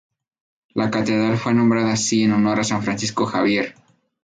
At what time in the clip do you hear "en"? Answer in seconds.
2.23-2.31